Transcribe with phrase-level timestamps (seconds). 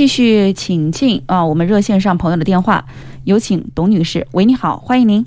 [0.00, 2.82] 继续请进啊，我们热线上朋友的电话，
[3.24, 4.26] 有请董女士。
[4.32, 5.22] 喂，你好，欢迎您。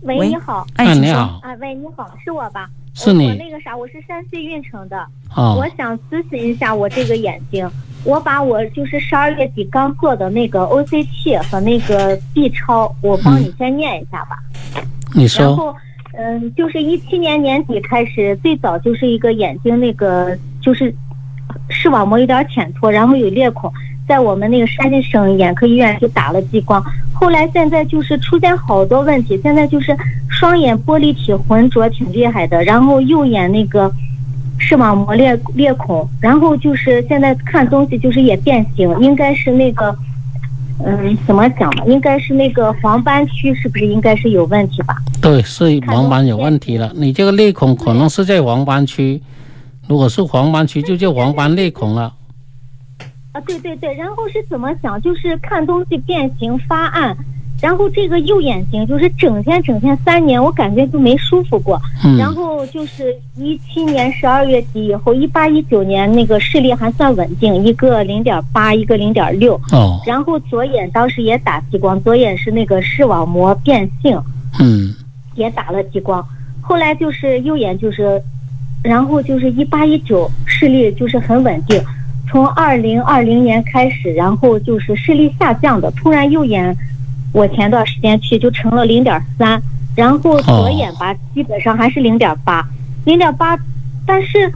[0.00, 0.66] 喂，你好。
[0.76, 1.40] 哎，你好。
[1.42, 2.70] 啊，喂，你好，是我吧？
[2.94, 3.28] 是你。
[3.28, 4.96] 我那个啥，我是山西运城的。
[5.36, 5.58] 哦。
[5.58, 7.70] 我想咨询一下我这个眼睛，
[8.06, 14.38] 我把我就是十二月底刚做的那个 OCT 和那个 B 超，我帮你先念一下吧。
[15.14, 15.44] 你说。
[15.44, 15.76] 然后，
[16.16, 20.90] 嗯，就是一七年年底开始，最早就是一个眼睛那个就是
[21.68, 23.72] 视网膜有点浅脱，然后有裂孔。
[24.06, 29.96] 在我们那个山西省眼科医院就打了激光，后来现在就是出现好多问题，现在就是
[30.28, 33.90] 双眼玻璃体浑浊挺厉害的，然后右眼那个
[34.58, 39.96] 视网膜裂裂孔，然后就是现在看东西就是也变形，应该是那个，
[40.84, 41.84] 嗯，怎么讲呢？
[41.86, 44.96] 应该是那个黄斑区是不是应该是有问题吧？
[45.22, 46.92] 对，是黄斑有问题了。
[46.94, 49.22] 你这个裂孔可能是在黄斑区，
[49.86, 52.12] 如果是黄斑区就叫黄斑裂孔了。
[53.32, 55.00] 啊，对对对，然后是怎么想？
[55.02, 57.16] 就是看东西变形发暗，
[57.60, 61.80] 然后这个右眼睛就是整天整天三年，我感觉就没舒服过。
[62.04, 62.16] 嗯。
[62.16, 69.60] 然后就是一七年十二月底以后，一八一九年那个视力还算稳定，一个零点八，一个零点六。
[69.72, 70.00] 哦。
[70.06, 74.18] 然后左眼当时也打激光，左眼是那个视网膜变性。
[74.60, 74.94] 嗯。
[75.34, 76.24] 也打了激光，
[76.60, 78.22] 后来就是右眼就是，
[78.84, 81.82] 然后就是一八一九视力就是很稳定。
[82.28, 86.76] 从二零二零年开始，然后就是视力下降的，突然右眼，
[87.32, 89.60] 我前段时间去就成了零点三，
[89.96, 92.66] 然后左眼吧基本上还是零点八，
[93.04, 93.56] 零点八，
[94.04, 94.52] 但是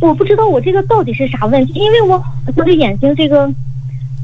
[0.00, 2.22] 我不知道我这个到底是啥问题，因为我
[2.54, 3.50] 我的眼睛这个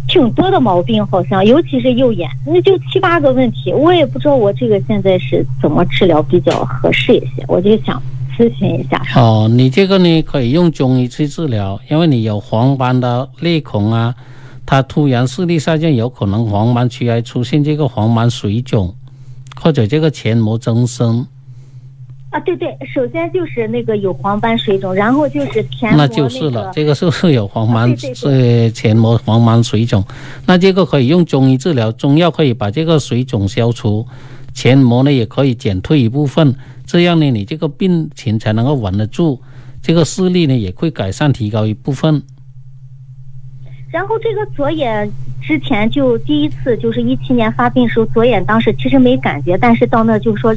[0.07, 8.01] 挺多的毛病，好像尤其是右眼，那就七八个问题，我也不知道我这个现在是怎么治疗比较合适一些，我就想。
[8.39, 14.15] 咨询一下哦，你这个呢可以用中医去治疗，因为你有黄斑的裂孔啊，
[14.65, 18.95] 它突然视力下降，有可能黄斑区还出现这个黄斑水肿，
[19.61, 21.27] 或者这个前膜增生。
[22.31, 27.97] 啊，对对，首先就是那个有黄斑水肿，然后就是前膜那就是了，这个是不是有黄斑？
[27.97, 30.05] 是前膜黄斑水肿，
[30.45, 34.07] 那这个可以用中医治疗，中药可以把这个水肿消除，
[34.59, 36.53] 前膜呢也可以减退一部分。
[36.85, 39.41] 这样呢，你这个病情才能够稳得住，
[39.81, 42.21] 这个视力呢也会改善提高一部分。
[43.89, 45.09] 然后这个左眼
[45.41, 50.53] 之前就第一次就是一七年发病时候，左眼当时其实没感觉，但是到那就说，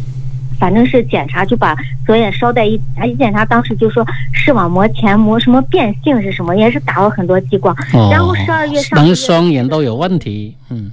[0.58, 2.74] 反正是检查就把左眼捎带一
[3.06, 7.76] 一检查，当时就说视网膜前膜什么变性是什么，也是打了很多激光。
[8.10, 8.98] 然后十二月上。
[8.98, 10.92] 等双眼都有问题，嗯。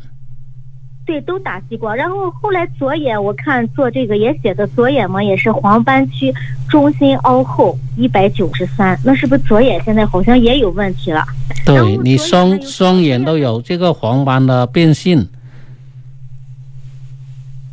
[1.08, 6.30] 对，都打激光，然后后来左眼我看做这个也写的左眼嘛，也是黄斑区
[6.68, 11.24] 中心凹后一百九十三，那是不是左眼现在好像也有问题了？
[11.64, 15.26] 对你双双眼都有这个黄斑的变性。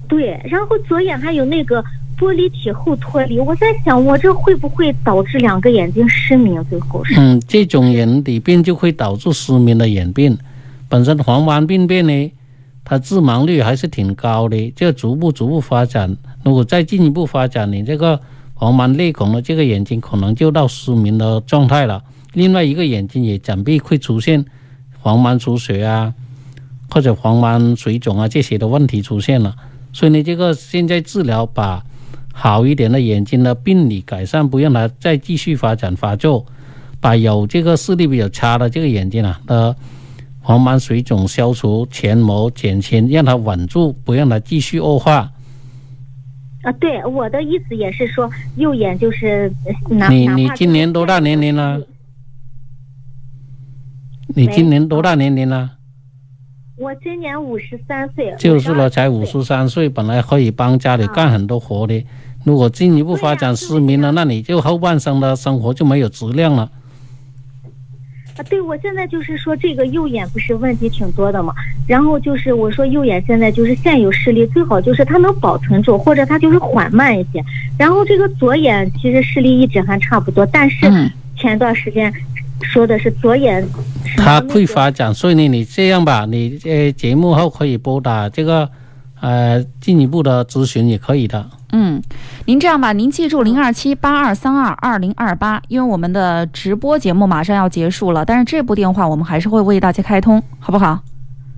[0.08, 1.84] 对，然后左眼还有那个
[2.18, 6.64] 玻璃体后脱离，我在想我这会不会导致两个眼睛失明？
[6.70, 10.38] 最后是嗯，这种眼底病就会导致失明的眼病，
[10.88, 12.32] 本身黄斑病变呢。
[12.88, 16.16] 它致盲率还是挺高的，就逐步逐步发展。
[16.44, 18.22] 如果再进一步发展，你这个
[18.54, 22.04] 黄斑裂孔的这个眼睛可能就到失明的状态了。
[22.34, 24.46] 另外一个眼睛也想必会出现
[25.00, 26.14] 黄斑出血啊，
[26.92, 29.56] 或者黄斑水肿啊这些的问题出现了。
[29.92, 31.84] 所以呢，这个现在治疗把
[32.32, 36.46] 好一点的眼睛的病理改善，不让它再继续发展发作，
[37.00, 39.76] 把有这个视力比较差的这个眼睛啊的。
[40.46, 45.32] 黄斑水肿消除，前膜减轻，让它稳住，不让它继续恶化。
[46.62, 49.52] 啊，对，我的意思也是说，右眼就是
[50.08, 51.82] 你你今年多大年龄了？
[54.36, 55.72] 你今年多大年龄了？
[56.78, 58.32] 我今年五十三岁。
[58.38, 62.06] 就是了，才五十三岁，本来可以帮家里干很多活的。
[62.44, 66.70] 如果进一步发展失明了，那你就后半生的生活就没有质量了。
[68.38, 71.54] 啊，对，我现在就是说这个右眼不是问题挺多的嘛，
[71.88, 77.42] 然后就是我说右眼现在就是现有视力最好就是它能保存住，或者它就是缓慢一些。
[77.78, 80.86] 然后这个左眼其实视力一直还差不多，但是
[81.38, 82.14] 前段时间
[82.62, 83.66] 说的是左眼
[84.18, 88.70] 它会发展，所以呢，你这样吧，你呃节目后可以拨打这个
[89.22, 91.50] 呃进一步的咨询也可以的。
[91.78, 92.02] 嗯，
[92.46, 100.98] 您这样吧，您记住零二七八二三二二零二八，因为我们的直播节目马上要结束了，但是这部电话我们还是会为大家开通，好不好？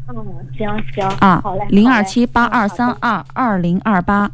[0.09, 0.15] 嗯，
[0.57, 4.31] 行行啊，好嘞，零二七八二三二二零二八。